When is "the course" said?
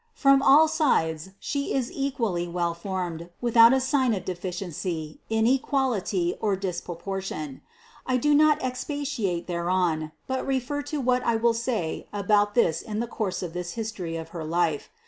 12.99-13.43